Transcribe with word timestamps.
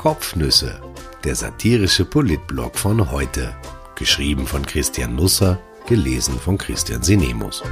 Kopfnüsse, 0.00 0.80
der 1.24 1.34
satirische 1.34 2.06
Politblog 2.06 2.78
von 2.78 3.10
heute. 3.10 3.54
Geschrieben 3.96 4.46
von 4.46 4.64
Christian 4.64 5.14
Nusser, 5.14 5.60
gelesen 5.86 6.40
von 6.40 6.56
Christian 6.56 7.02
Sinemus. 7.02 7.62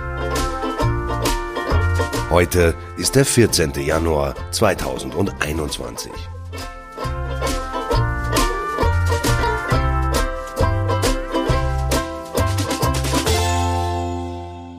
Heute 2.28 2.74
ist 2.98 3.14
der 3.14 3.24
14. 3.24 3.72
Januar 3.80 4.34
2021. 4.50 6.12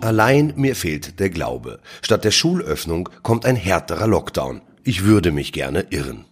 Allein 0.01 0.53
mir 0.55 0.75
fehlt 0.75 1.19
der 1.19 1.31
Glaube. 1.31 1.79
Statt 2.03 2.25
der 2.25 2.29
Schulöffnung 2.29 3.09
kommt 3.23 3.47
ein 3.47 3.55
härterer 3.55 4.05
Lockdown. 4.05 4.61
Ich 4.83 5.03
würde 5.03 5.31
mich 5.31 5.51
gerne 5.51 5.87
irren. 5.89 6.28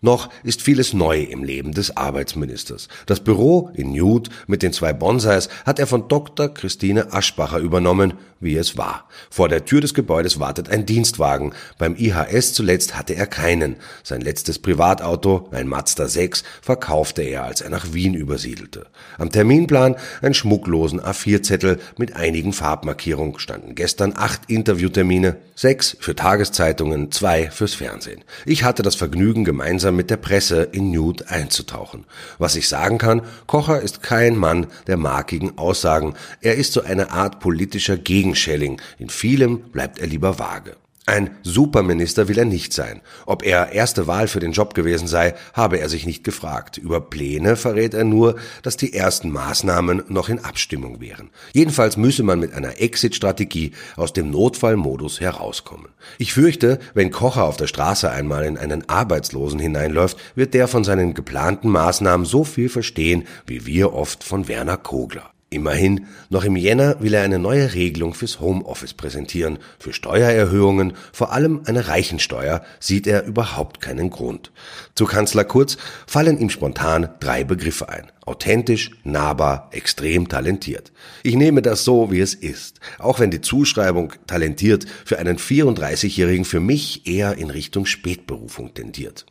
Noch 0.06 0.30
ist 0.44 0.62
vieles 0.62 0.94
neu 0.94 1.24
im 1.24 1.44
Leben 1.44 1.72
des 1.72 1.98
Arbeitsministers. 1.98 2.90
Das 3.08 3.22
Büro 3.22 3.72
in 3.74 3.92
Newt 3.92 4.30
mit 4.46 4.62
den 4.62 4.72
zwei 4.72 4.94
Bonsais 4.94 5.50
hat 5.66 5.80
er 5.80 5.88
von 5.88 6.08
Dr. 6.08 6.54
Christine 6.54 7.12
Aschbacher 7.12 7.58
übernommen, 7.58 8.14
wie 8.40 8.56
es 8.56 8.78
war. 8.78 9.10
Vor 9.32 9.50
der 9.50 9.66
Tür 9.66 9.82
des 9.82 9.96
Gebäudes 9.96 10.40
wartet 10.40 10.70
ein 10.70 10.86
Dienstwagen. 10.86 11.54
Beim 11.80 11.96
IHS 11.96 12.54
zuletzt 12.54 12.96
hatte 12.96 13.16
er 13.16 13.26
keinen. 13.26 13.78
Sein 14.04 14.22
letztes 14.22 14.60
Privatauto, 14.60 15.50
ein 15.52 15.68
Mazda 15.68 16.08
6, 16.08 16.44
verkaufte 16.62 17.24
er, 17.24 17.44
als 17.44 17.62
er 17.62 17.72
nach 17.72 17.94
Wien 17.94 18.14
übersiedelte. 18.14 18.86
Am 19.18 19.32
Terminplan 19.32 19.96
ein 20.22 20.36
schmucklosen 20.36 21.02
A4-Zettel 21.02 21.80
mit 21.98 22.16
einigen 22.16 22.54
Farbmarkierungen 22.54 23.40
standen 23.40 23.74
gestern 23.74 24.14
acht 24.16 24.42
Interviewtermine, 24.50 25.38
sechs 25.56 25.98
für 26.00 26.16
Tageszeitungen, 26.16 27.12
zwei 27.12 27.50
fürs 27.50 27.74
Fernsehen. 27.74 28.24
Ich 28.46 28.64
hatte 28.64 28.84
das 28.84 28.96
Vergnügen, 28.96 29.46
gemeinsam 29.46 29.95
mit 29.96 30.10
der 30.10 30.18
Presse 30.18 30.64
in 30.72 30.92
Nude 30.92 31.30
einzutauchen. 31.30 32.06
Was 32.38 32.56
ich 32.56 32.68
sagen 32.68 32.98
kann, 32.98 33.22
Kocher 33.48 33.82
ist 33.82 34.04
kein 34.04 34.36
Mann 34.36 34.68
der 34.88 34.98
markigen 34.98 35.58
Aussagen. 35.58 36.14
Er 36.42 36.56
ist 36.56 36.74
so 36.74 36.82
eine 36.82 37.12
Art 37.12 37.40
politischer 37.40 37.98
Gegenschelling. 37.98 38.82
In 39.00 39.10
vielem 39.10 39.60
bleibt 39.60 40.00
er 40.00 40.08
lieber 40.08 40.38
vage. 40.40 40.76
Ein 41.08 41.38
Superminister 41.44 42.28
will 42.28 42.40
er 42.40 42.46
nicht 42.46 42.74
sein. 42.74 43.00
Ob 43.28 43.46
er 43.46 43.74
erste 43.74 44.08
Wahl 44.08 44.28
für 44.28 44.40
den 44.40 44.54
Job 44.54 44.74
gewesen 44.74 45.08
sei, 45.08 45.36
habe 45.54 45.78
er 45.78 45.88
sich 45.88 46.08
nicht 46.08 46.24
gefragt. 46.24 46.80
Über 46.80 47.00
Pläne 47.00 47.58
verrät 47.58 47.94
er 47.94 48.04
nur, 48.04 48.38
dass 48.64 48.76
die 48.76 48.92
ersten 48.92 49.30
Maßnahmen 49.30 50.06
noch 50.08 50.30
in 50.30 50.40
Abstimmung 50.40 51.02
wären. 51.02 51.30
Jedenfalls 51.54 51.96
müsse 51.96 52.24
man 52.24 52.40
mit 52.40 52.56
einer 52.56 52.82
Exit-Strategie 52.82 53.74
aus 53.96 54.14
dem 54.14 54.32
Notfallmodus 54.32 55.20
herauskommen. 55.20 55.90
Ich 56.18 56.34
fürchte, 56.34 56.80
wenn 56.96 57.12
Kocher 57.12 57.44
auf 57.44 57.58
der 57.58 57.68
Straße 57.68 58.10
einmal 58.10 58.44
in 58.46 58.58
einen 58.58 58.90
Arbeitslosen 58.90 59.60
hineinläuft, 59.60 60.18
wird 60.34 60.56
der 60.56 60.68
von 60.68 60.84
seinen 60.84 61.14
geplanten 61.14 61.70
Maßnahmen 61.70 62.26
so 62.26 62.44
viel 62.44 62.68
verstehen, 62.68 63.28
wie 63.46 63.68
wir 63.68 63.94
oft 63.94 64.24
von 64.24 64.48
Werner 64.48 64.78
Kogler. 64.78 65.35
Immerhin, 65.52 66.08
noch 66.30 66.44
im 66.44 66.56
Jänner 66.56 67.00
will 67.02 67.14
er 67.14 67.22
eine 67.22 67.38
neue 67.38 67.76
Regelung 67.76 68.14
fürs 68.16 68.40
Homeoffice 68.40 68.94
präsentieren. 68.94 69.60
Für 69.80 69.94
Steuererhöhungen, 69.94 70.94
vor 71.14 71.32
allem 71.32 71.62
eine 71.66 71.88
Reichensteuer, 71.88 72.64
sieht 72.80 73.06
er 73.06 73.26
überhaupt 73.26 73.80
keinen 73.80 74.10
Grund. 74.10 74.52
Zu 74.96 75.06
Kanzler 75.06 75.46
Kurz 75.46 75.78
fallen 76.08 76.40
ihm 76.40 76.50
spontan 76.50 77.10
drei 77.20 77.44
Begriffe 77.44 77.90
ein. 77.90 78.12
Authentisch, 78.26 78.92
nahbar, 79.04 79.70
extrem 79.72 80.28
talentiert. 80.28 80.92
Ich 81.22 81.36
nehme 81.36 81.62
das 81.62 81.84
so, 81.84 82.12
wie 82.12 82.22
es 82.22 82.34
ist. 82.34 82.80
Auch 82.98 83.20
wenn 83.20 83.30
die 83.30 83.42
Zuschreibung 83.42 84.14
talentiert 84.26 84.88
für 85.06 85.20
einen 85.20 85.38
34-Jährigen 85.38 86.46
für 86.46 86.60
mich 86.60 87.06
eher 87.06 87.38
in 87.38 87.52
Richtung 87.52 87.86
Spätberufung 87.86 88.74
tendiert. 88.74 89.28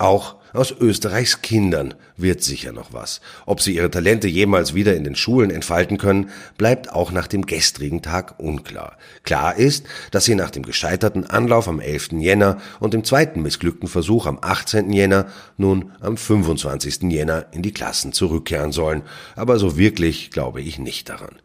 Auch 0.00 0.36
aus 0.54 0.72
Österreichs 0.72 1.42
Kindern 1.42 1.92
wird 2.16 2.42
sicher 2.42 2.72
noch 2.72 2.94
was. 2.94 3.20
Ob 3.44 3.60
sie 3.60 3.76
ihre 3.76 3.90
Talente 3.90 4.28
jemals 4.28 4.72
wieder 4.72 4.96
in 4.96 5.04
den 5.04 5.14
Schulen 5.14 5.50
entfalten 5.50 5.98
können, 5.98 6.30
bleibt 6.56 6.90
auch 6.90 7.12
nach 7.12 7.26
dem 7.26 7.44
gestrigen 7.44 8.00
Tag 8.00 8.40
unklar. 8.40 8.96
Klar 9.24 9.56
ist, 9.56 9.84
dass 10.10 10.24
sie 10.24 10.34
nach 10.34 10.50
dem 10.50 10.62
gescheiterten 10.62 11.26
Anlauf 11.26 11.68
am 11.68 11.80
11. 11.80 12.12
Jänner 12.12 12.62
und 12.80 12.94
dem 12.94 13.04
zweiten 13.04 13.42
missglückten 13.42 13.90
Versuch 13.90 14.24
am 14.24 14.38
18. 14.40 14.90
Jänner 14.90 15.26
nun 15.58 15.92
am 16.00 16.16
25. 16.16 17.02
Jänner 17.12 17.44
in 17.52 17.60
die 17.60 17.74
Klassen 17.74 18.14
zurückkehren 18.14 18.72
sollen. 18.72 19.02
Aber 19.36 19.58
so 19.58 19.76
wirklich 19.76 20.30
glaube 20.30 20.62
ich 20.62 20.78
nicht 20.78 21.10
daran. 21.10 21.36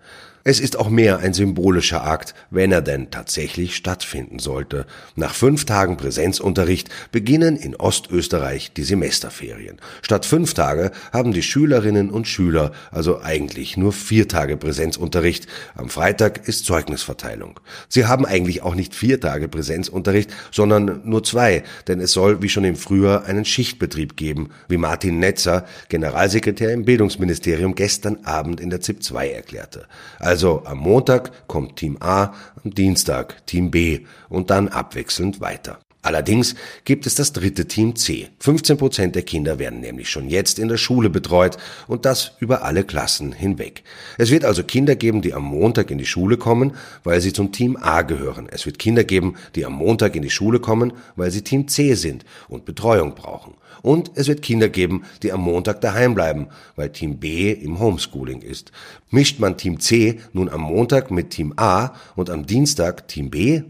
Es 0.47 0.59
ist 0.59 0.77
auch 0.77 0.89
mehr 0.89 1.17
ein 1.17 1.33
symbolischer 1.33 2.05
Akt, 2.05 2.35
wenn 2.51 2.71
er 2.71 2.83
denn 2.83 3.09
tatsächlich 3.09 3.75
stattfinden 3.75 4.37
sollte. 4.37 4.85
Nach 5.15 5.33
fünf 5.33 5.65
Tagen 5.65 5.97
Präsenzunterricht 5.97 6.87
beginnen 7.11 7.57
in 7.57 7.75
Ostösterreich 7.75 8.71
die 8.71 8.83
Semesterferien. 8.83 9.77
Statt 10.03 10.27
fünf 10.27 10.53
Tage 10.53 10.91
haben 11.11 11.31
die 11.31 11.41
Schülerinnen 11.41 12.11
und 12.11 12.27
Schüler 12.27 12.73
also 12.91 13.23
eigentlich 13.23 13.75
nur 13.75 13.91
vier 13.91 14.27
Tage 14.27 14.55
Präsenzunterricht. 14.55 15.47
Am 15.73 15.89
Freitag 15.89 16.47
ist 16.47 16.65
Zeugnisverteilung. 16.65 17.59
Sie 17.89 18.05
haben 18.05 18.23
eigentlich 18.23 18.61
auch 18.61 18.75
nicht 18.75 18.93
vier 18.93 19.19
Tage 19.19 19.47
Präsenzunterricht, 19.47 20.29
sondern 20.51 21.01
nur 21.05 21.23
zwei, 21.23 21.63
denn 21.87 21.99
es 21.99 22.11
soll 22.11 22.43
wie 22.43 22.49
schon 22.49 22.65
im 22.65 22.75
Frühjahr 22.75 23.25
einen 23.25 23.45
Schichtbetrieb 23.45 24.15
geben, 24.15 24.51
wie 24.67 24.77
Martin 24.77 25.17
Netzer, 25.17 25.65
Generalsekretär 25.89 26.71
im 26.71 26.85
Bildungsministerium, 26.85 27.73
gestern 27.73 28.25
Abend 28.25 28.59
in 28.59 28.69
der 28.69 28.81
ZIP 28.81 29.01
2 29.01 29.31
erklärte. 29.31 29.87
Also 30.19 30.34
am 30.65 30.79
Montag 30.79 31.47
kommt 31.47 31.77
Team 31.77 31.97
A, 31.99 32.33
am 32.63 32.71
Dienstag 32.71 33.45
Team 33.45 33.71
B 33.71 34.05
und 34.29 34.49
dann 34.49 34.67
abwechselnd 34.67 35.39
weiter. 35.41 35.79
Allerdings 36.05 36.53
gibt 36.83 37.07
es 37.07 37.15
das 37.15 37.33
dritte 37.33 37.67
Team 37.67 37.95
C. 37.95 38.27
15 38.39 38.77
Prozent 38.77 39.15
der 39.15 39.23
Kinder 39.23 39.57
werden 39.57 39.79
nämlich 39.79 40.07
schon 40.07 40.29
jetzt 40.29 40.59
in 40.59 40.67
der 40.67 40.77
Schule 40.77 41.09
betreut 41.09 41.57
und 41.87 42.05
das 42.05 42.33
über 42.39 42.63
alle 42.63 42.83
Klassen 42.83 43.31
hinweg. 43.31 43.81
Es 44.19 44.29
wird 44.29 44.45
also 44.45 44.63
Kinder 44.63 44.95
geben, 44.95 45.23
die 45.23 45.33
am 45.33 45.41
Montag 45.41 45.89
in 45.89 45.97
die 45.97 46.05
Schule 46.05 46.37
kommen, 46.37 46.73
weil 47.03 47.21
sie 47.21 47.33
zum 47.33 47.51
Team 47.51 47.75
A 47.81 48.03
gehören. 48.03 48.47
Es 48.51 48.67
wird 48.67 48.77
Kinder 48.77 49.03
geben, 49.03 49.33
die 49.55 49.65
am 49.65 49.73
Montag 49.73 50.15
in 50.15 50.21
die 50.21 50.29
Schule 50.29 50.59
kommen, 50.59 50.93
weil 51.15 51.31
sie 51.31 51.41
Team 51.41 51.67
C 51.67 51.95
sind 51.95 52.23
und 52.49 52.65
Betreuung 52.65 53.15
brauchen. 53.15 53.55
Und 53.81 54.11
es 54.13 54.27
wird 54.27 54.43
Kinder 54.43 54.69
geben, 54.69 55.05
die 55.23 55.31
am 55.31 55.41
Montag 55.41 55.81
daheim 55.81 56.13
bleiben, 56.13 56.49
weil 56.75 56.91
Team 56.91 57.17
B 57.17 57.51
im 57.51 57.79
Homeschooling 57.79 58.43
ist. 58.43 58.71
Mischt 59.09 59.39
man 59.39 59.57
Team 59.57 59.79
C 59.79 60.19
nun 60.33 60.49
am 60.49 60.61
Montag 60.61 61.09
mit 61.09 61.31
Team 61.31 61.53
A 61.57 61.95
und 62.15 62.29
am 62.29 62.45
Dienstag 62.45 63.07
Team 63.07 63.31
B, 63.31 63.63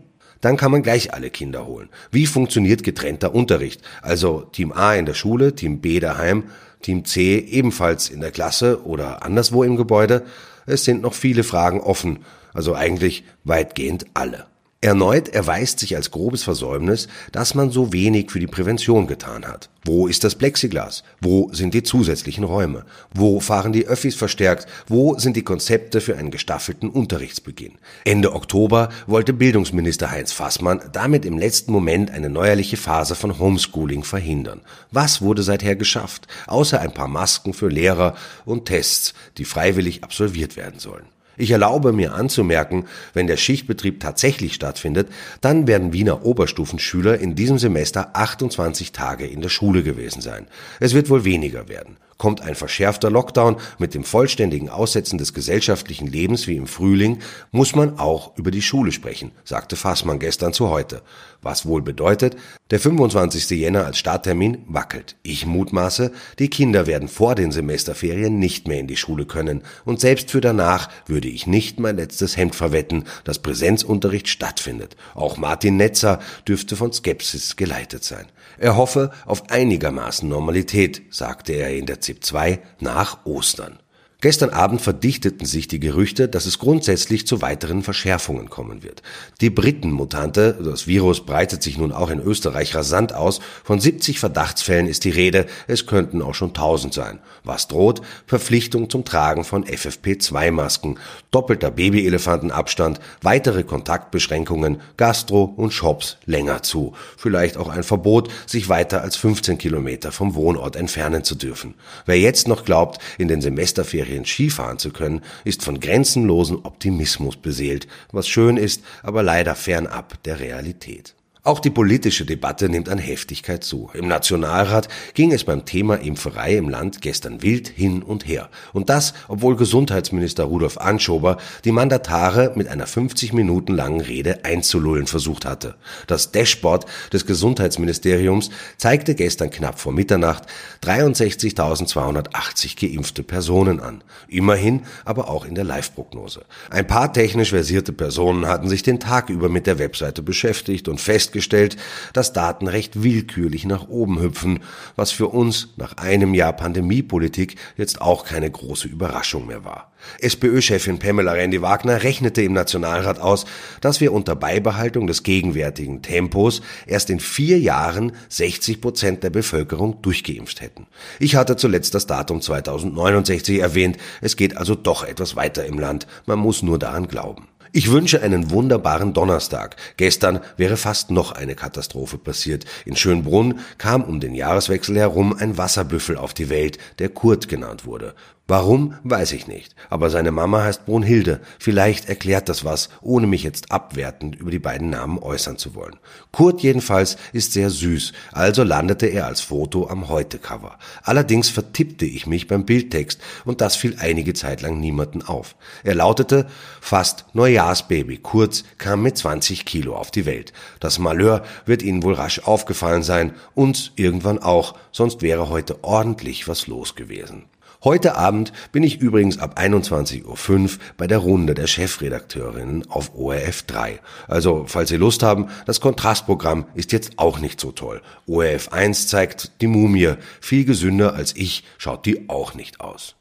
dann 0.45 0.57
kann 0.57 0.71
man 0.71 0.83
gleich 0.83 1.11
alle 1.11 1.31
Kinder 1.31 1.65
holen. 1.65 1.89
Wie 2.11 2.27
funktioniert 2.27 2.83
getrennter 2.83 3.33
Unterricht? 3.33 3.81
Also 4.03 4.41
Team 4.41 4.71
A 4.71 4.93
in 4.93 5.07
der 5.07 5.15
Schule, 5.15 5.55
Team 5.55 5.81
B 5.81 5.99
daheim, 5.99 6.43
Team 6.83 7.03
C 7.03 7.39
ebenfalls 7.39 8.09
in 8.09 8.21
der 8.21 8.29
Klasse 8.29 8.85
oder 8.85 9.23
anderswo 9.23 9.63
im 9.63 9.75
Gebäude? 9.75 10.23
Es 10.67 10.85
sind 10.85 11.01
noch 11.01 11.15
viele 11.15 11.43
Fragen 11.43 11.81
offen, 11.81 12.19
also 12.53 12.75
eigentlich 12.75 13.23
weitgehend 13.43 14.05
alle. 14.13 14.45
Erneut 14.85 15.29
erweist 15.29 15.79
sich 15.79 15.95
als 15.95 16.11
grobes 16.11 16.43
Versäumnis, 16.43 17.07
dass 17.31 17.55
man 17.55 17.71
so 17.71 17.91
wenig 17.91 18.29
für 18.29 18.39
die 18.39 18.45
Prävention 18.45 19.07
getan 19.07 19.47
hat. 19.47 19.67
Wo 19.83 20.05
ist 20.05 20.23
das 20.23 20.35
Plexiglas? 20.35 21.03
Wo 21.19 21.49
sind 21.51 21.73
die 21.73 21.81
zusätzlichen 21.81 22.43
Räume? 22.43 22.85
Wo 23.11 23.39
fahren 23.39 23.73
die 23.73 23.87
Öffis 23.87 24.13
verstärkt? 24.13 24.67
Wo 24.85 25.17
sind 25.17 25.37
die 25.37 25.43
Konzepte 25.43 26.01
für 26.01 26.17
einen 26.17 26.29
gestaffelten 26.29 26.91
Unterrichtsbeginn? 26.91 27.79
Ende 28.03 28.33
Oktober 28.33 28.89
wollte 29.07 29.33
Bildungsminister 29.33 30.11
Heinz 30.11 30.33
Fassmann 30.33 30.79
damit 30.91 31.25
im 31.25 31.39
letzten 31.39 31.71
Moment 31.71 32.11
eine 32.11 32.29
neuerliche 32.29 32.77
Phase 32.77 33.15
von 33.15 33.39
Homeschooling 33.39 34.03
verhindern. 34.03 34.61
Was 34.91 35.19
wurde 35.19 35.41
seither 35.41 35.75
geschafft? 35.75 36.27
Außer 36.45 36.79
ein 36.79 36.93
paar 36.93 37.07
Masken 37.07 37.55
für 37.55 37.69
Lehrer 37.69 38.13
und 38.45 38.65
Tests, 38.65 39.15
die 39.39 39.45
freiwillig 39.45 40.03
absolviert 40.03 40.55
werden 40.55 40.79
sollen. 40.79 41.14
Ich 41.37 41.51
erlaube 41.51 41.91
mir 41.91 42.13
anzumerken, 42.13 42.85
wenn 43.13 43.27
der 43.27 43.37
Schichtbetrieb 43.37 43.99
tatsächlich 43.99 44.53
stattfindet, 44.53 45.09
dann 45.41 45.67
werden 45.67 45.93
Wiener 45.93 46.25
Oberstufenschüler 46.25 47.19
in 47.19 47.35
diesem 47.35 47.57
Semester 47.57 48.11
28 48.13 48.91
Tage 48.91 49.27
in 49.27 49.41
der 49.41 49.49
Schule 49.49 49.83
gewesen 49.83 50.21
sein. 50.21 50.47
Es 50.79 50.93
wird 50.93 51.09
wohl 51.09 51.25
weniger 51.25 51.67
werden. 51.67 51.97
Kommt 52.17 52.39
ein 52.39 52.55
verschärfter 52.55 53.09
Lockdown 53.09 53.57
mit 53.77 53.93
dem 53.93 54.05
vollständigen 54.05 54.69
Aussetzen 54.69 55.17
des 55.17 55.33
gesellschaftlichen 55.33 56.07
Lebens 56.07 56.47
wie 56.47 56.55
im 56.55 56.65
Frühling, 56.65 57.19
muss 57.51 57.75
man 57.75 57.99
auch 57.99 58.37
über 58.37 58.51
die 58.51 58.61
Schule 58.61 58.93
sprechen, 58.93 59.31
sagte 59.43 59.75
Fassmann 59.75 60.19
gestern 60.19 60.53
zu 60.53 60.69
heute. 60.69 61.01
Was 61.45 61.67
wohl 61.67 61.83
bedeutet, 61.83 62.35
der 62.71 62.79
25. 62.79 63.51
Jänner 63.51 63.85
als 63.85 63.99
Starttermin 63.99 64.63
wackelt. 64.67 65.15
Ich 65.21 65.45
mutmaße, 65.45 66.11
die 66.39 66.49
Kinder 66.49 66.87
werden 66.87 67.07
vor 67.07 67.35
den 67.35 67.51
Semesterferien 67.51 68.39
nicht 68.39 68.67
mehr 68.67 68.79
in 68.79 68.87
die 68.87 68.97
Schule 68.97 69.27
können 69.27 69.61
und 69.85 69.99
selbst 69.99 70.31
für 70.31 70.41
danach 70.41 70.89
würde 71.05 71.27
ich 71.27 71.45
nicht 71.45 71.79
mein 71.79 71.97
letztes 71.97 72.35
Hemd 72.35 72.55
verwetten, 72.55 73.03
dass 73.25 73.43
Präsenzunterricht 73.43 74.27
stattfindet. 74.27 74.95
Auch 75.13 75.37
Martin 75.37 75.77
Netzer 75.77 76.19
dürfte 76.47 76.75
von 76.75 76.91
Skepsis 76.91 77.55
geleitet 77.55 78.03
sein. 78.03 78.25
Er 78.57 78.75
hoffe 78.75 79.11
auf 79.27 79.51
einigermaßen 79.51 80.27
Normalität, 80.27 81.03
sagte 81.11 81.53
er 81.53 81.77
in 81.77 81.85
der 81.85 82.01
ZIP 82.01 82.23
2 82.23 82.59
nach 82.79 83.23
Ostern. 83.27 83.77
Gestern 84.25 84.49
Abend 84.49 84.81
verdichteten 84.81 85.45
sich 85.45 85.67
die 85.67 85.79
Gerüchte, 85.79 86.27
dass 86.27 86.47
es 86.47 86.57
grundsätzlich 86.57 87.27
zu 87.27 87.43
weiteren 87.43 87.83
Verschärfungen 87.83 88.49
kommen 88.49 88.81
wird. 88.81 89.03
Die 89.39 89.51
Britenmutante, 89.51 90.57
das 90.65 90.87
Virus 90.87 91.27
breitet 91.27 91.61
sich 91.61 91.77
nun 91.77 91.91
auch 91.91 92.09
in 92.09 92.19
Österreich 92.19 92.73
rasant 92.73 93.13
aus, 93.13 93.39
von 93.63 93.79
70 93.79 94.19
Verdachtsfällen 94.19 94.87
ist 94.87 95.03
die 95.03 95.11
Rede, 95.11 95.45
es 95.67 95.85
könnten 95.85 96.23
auch 96.23 96.33
schon 96.33 96.47
1000 96.47 96.91
sein. 96.91 97.19
Was 97.43 97.67
droht? 97.67 98.01
Verpflichtung 98.25 98.89
zum 98.89 99.05
Tragen 99.05 99.43
von 99.43 99.63
FFP2-Masken, 99.63 100.97
doppelter 101.29 101.69
Babyelefantenabstand, 101.69 102.99
weitere 103.21 103.61
Kontaktbeschränkungen, 103.61 104.81
Gastro 104.97 105.53
und 105.55 105.71
Shops 105.71 106.17
länger 106.25 106.63
zu. 106.63 106.93
Vielleicht 107.15 107.57
auch 107.57 107.69
ein 107.69 107.83
Verbot, 107.83 108.31
sich 108.47 108.69
weiter 108.69 109.03
als 109.03 109.17
15 109.17 109.59
Kilometer 109.59 110.11
vom 110.11 110.33
Wohnort 110.33 110.75
entfernen 110.75 111.23
zu 111.23 111.35
dürfen. 111.35 111.75
Wer 112.07 112.17
jetzt 112.17 112.47
noch 112.47 112.65
glaubt, 112.65 112.97
in 113.19 113.27
den 113.27 113.41
Semesterferien 113.41 114.14
Ferien 114.15 114.25
Skifahren 114.25 114.79
zu 114.79 114.91
können, 114.91 115.21
ist 115.43 115.63
von 115.63 115.79
grenzenlosen 115.79 116.59
Optimismus 116.63 117.35
beseelt, 117.35 117.87
was 118.11 118.27
schön 118.27 118.55
ist, 118.55 118.81
aber 119.03 119.23
leider 119.23 119.55
fernab 119.55 120.23
der 120.23 120.39
Realität. 120.39 121.15
Auch 121.45 121.59
die 121.59 121.69
politische 121.69 122.25
Debatte 122.25 122.69
nimmt 122.69 122.89
an 122.89 122.97
Heftigkeit 122.97 123.63
zu. 123.63 123.91
Im 123.93 124.07
Nationalrat 124.07 124.87
ging 125.13 125.31
es 125.31 125.43
beim 125.43 125.63
Thema 125.63 125.93
Impferei 125.93 126.57
im 126.57 126.69
Land 126.69 127.03
gestern 127.03 127.43
wild 127.43 127.67
hin 127.67 128.01
und 128.01 128.27
her. 128.27 128.49
Und 128.73 128.89
das, 128.89 129.13
obwohl 129.27 129.55
Gesundheitsminister 129.55 130.45
Rudolf 130.45 130.79
Anschober 130.79 131.37
die 131.63 131.71
Mandatare 131.71 132.53
mit 132.55 132.67
einer 132.67 132.87
50 132.87 133.31
Minuten 133.33 133.75
langen 133.75 134.01
Rede 134.01 134.43
einzulullen 134.43 135.05
versucht 135.05 135.45
hatte. 135.45 135.75
Das 136.07 136.31
Dashboard 136.31 136.87
des 137.13 137.27
Gesundheitsministeriums 137.27 138.49
zeigte 138.77 139.13
gestern 139.13 139.51
knapp 139.51 139.79
vor 139.79 139.93
Mitternacht 139.93 140.45
63.280 140.83 142.79
geimpfte 142.81 143.21
Personen 143.21 143.81
an. 143.81 144.03
Immerhin 144.27 144.81
aber 145.03 145.29
auch 145.29 145.45
in 145.45 145.53
der 145.53 145.63
Live-Prognose. 145.63 146.41
Ein 146.71 146.87
paar 146.87 147.13
technisch 147.13 147.51
versierte 147.51 147.93
Personen 147.93 148.47
hatten 148.47 148.67
sich 148.67 148.81
den 148.81 148.99
Tag 148.99 149.29
über 149.29 149.47
mit 149.47 149.67
der 149.67 149.77
Webseite 149.77 150.23
beschäftigt 150.23 150.87
und 150.87 150.99
fest 150.99 151.34
festgestellt, 151.35 151.75
dass 152.13 152.33
Daten 152.33 152.67
recht 152.67 153.03
willkürlich 153.03 153.65
nach 153.65 153.89
oben 153.89 154.21
hüpfen, 154.21 154.59
was 154.95 155.11
für 155.11 155.27
uns 155.27 155.69
nach 155.75 155.97
einem 155.97 156.33
Jahr 156.33 156.53
Pandemiepolitik 156.53 157.57
jetzt 157.77 157.99
auch 158.01 158.25
keine 158.25 158.49
große 158.49 158.87
Überraschung 158.87 159.47
mehr 159.47 159.65
war. 159.65 159.91
SPÖ-Chefin 160.21 160.99
Pamela 160.99 161.31
Rendi-Wagner 161.33 162.03
rechnete 162.03 162.43
im 162.43 162.53
Nationalrat 162.53 163.19
aus, 163.19 163.45
dass 163.81 164.01
wir 164.01 164.13
unter 164.13 164.35
Beibehaltung 164.35 165.07
des 165.07 165.23
gegenwärtigen 165.23 166.03
Tempos 166.03 166.61
erst 166.85 167.09
in 167.09 167.19
vier 167.19 167.59
Jahren 167.59 168.11
60 168.29 168.81
Prozent 168.81 169.23
der 169.23 169.31
Bevölkerung 169.31 170.01
durchgeimpft 170.03 170.61
hätten. 170.61 170.85
Ich 171.19 171.35
hatte 171.35 171.55
zuletzt 171.57 171.95
das 171.95 172.05
Datum 172.05 172.39
2069 172.39 173.59
erwähnt. 173.59 173.97
Es 174.21 174.35
geht 174.35 174.55
also 174.55 174.75
doch 174.75 175.03
etwas 175.03 175.35
weiter 175.35 175.65
im 175.65 175.79
Land. 175.79 176.05
Man 176.27 176.39
muss 176.39 176.61
nur 176.61 176.77
daran 176.77 177.07
glauben. 177.07 177.47
Ich 177.77 177.91
wünsche 177.91 178.21
einen 178.21 178.51
wunderbaren 178.51 179.11
Donnerstag. 179.11 179.75
Gestern 179.97 180.39
wäre 180.55 180.77
fast 180.77 181.11
noch 181.11 181.33
eine 181.33 181.55
Katastrophe 181.55 182.17
passiert. 182.17 182.63
In 182.85 182.95
Schönbrunn 182.95 183.59
kam 183.77 184.01
um 184.05 184.21
den 184.21 184.33
Jahreswechsel 184.33 184.95
herum 184.95 185.35
ein 185.37 185.57
Wasserbüffel 185.57 186.15
auf 186.15 186.33
die 186.33 186.49
Welt, 186.49 186.77
der 186.99 187.09
Kurt 187.09 187.49
genannt 187.49 187.85
wurde. 187.85 188.15
Warum, 188.47 188.93
weiß 189.03 189.31
ich 189.31 189.47
nicht. 189.47 189.75
Aber 189.89 190.11
seine 190.11 190.29
Mama 190.29 190.63
heißt 190.63 190.85
Brunhilde. 190.85 191.39
Vielleicht 191.57 192.07
erklärt 192.07 192.47
das 192.47 192.63
was, 192.63 192.89
ohne 193.01 193.25
mich 193.25 193.41
jetzt 193.41 193.71
abwertend 193.71 194.35
über 194.35 194.51
die 194.51 194.59
beiden 194.59 194.91
Namen 194.91 195.17
äußern 195.17 195.57
zu 195.57 195.73
wollen. 195.73 195.95
Kurt 196.31 196.61
jedenfalls 196.61 197.17
ist 197.33 197.53
sehr 197.53 197.71
süß, 197.71 198.13
also 198.33 198.61
landete 198.61 199.07
er 199.07 199.25
als 199.25 199.41
Foto 199.41 199.89
am 199.89 200.09
Heute-Cover. 200.09 200.77
Allerdings 201.01 201.49
vertippte 201.49 202.05
ich 202.05 202.27
mich 202.27 202.45
beim 202.47 202.65
Bildtext 202.65 203.19
und 203.45 203.61
das 203.61 203.75
fiel 203.75 203.95
einige 203.97 204.35
Zeit 204.35 204.61
lang 204.61 204.79
niemanden 204.79 205.23
auf. 205.23 205.55
Er 205.83 205.95
lautete 205.95 206.45
fast 206.81 207.25
Neujahrsbaby. 207.33 208.17
Kurz 208.17 208.63
kam 208.77 209.01
mit 209.01 209.17
20 209.17 209.65
Kilo 209.65 209.95
auf 209.95 210.11
die 210.11 210.27
Welt. 210.27 210.53
Das 210.79 210.99
Malheur 210.99 211.43
wird 211.65 211.81
Ihnen 211.81 212.03
wohl 212.03 212.13
rasch 212.13 212.41
aufgefallen 212.43 213.01
sein, 213.01 213.33
uns 213.55 213.91
irgendwann 213.95 214.37
auch, 214.37 214.75
sonst 214.91 215.23
wäre 215.23 215.49
heute 215.49 215.83
ordentlich 215.83 216.47
was 216.47 216.67
los 216.67 216.93
gewesen. 216.93 217.45
Heute 217.85 218.15
Abend 218.15 218.51
bin 218.71 218.81
ich 218.81 218.99
übrigens 218.99 219.37
ab 219.37 219.59
21.05 219.59 220.25
Uhr 220.25 220.69
bei 220.97 221.05
der 221.05 221.19
Runde 221.19 221.53
der 221.53 221.67
Chefredakteurinnen 221.67 222.89
auf 222.89 223.13
ORF 223.13 223.61
3. 223.61 223.99
Also, 224.27 224.65
falls 224.67 224.89
Sie 224.89 224.95
Lust 224.95 225.21
haben, 225.21 225.49
das 225.67 225.81
Kontrastprogramm 225.81 226.65
ist 226.73 226.91
jetzt 226.93 227.19
auch 227.19 227.37
nicht 227.37 227.61
so 227.61 227.71
toll. 227.71 228.01
ORF 228.25 228.73
1 228.73 229.07
zeigt 229.07 229.61
die 229.61 229.67
Mumie. 229.67 230.15
Viel 230.41 230.65
gesünder 230.65 231.13
als 231.13 231.35
ich 231.35 231.63
schaut 231.77 232.07
die 232.07 232.27
auch 232.27 232.55
nicht 232.55 232.81
aus. 232.81 233.15